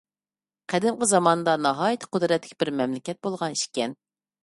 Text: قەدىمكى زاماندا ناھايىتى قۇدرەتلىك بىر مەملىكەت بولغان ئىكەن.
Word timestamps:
قەدىمكى 0.73 1.09
زاماندا 1.11 1.55
ناھايىتى 1.67 2.11
قۇدرەتلىك 2.17 2.59
بىر 2.65 2.75
مەملىكەت 2.83 3.25
بولغان 3.29 3.63
ئىكەن. 3.63 3.99